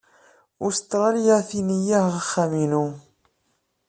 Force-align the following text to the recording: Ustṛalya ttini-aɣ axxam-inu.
Ustṛalya 0.65 1.37
ttini-aɣ 1.47 2.05
axxam-inu. 2.19 2.85